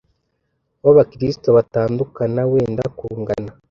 [0.85, 3.51] w'abakristo batandukana, wenda kungana